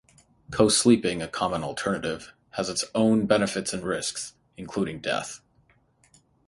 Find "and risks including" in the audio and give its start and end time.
3.71-4.99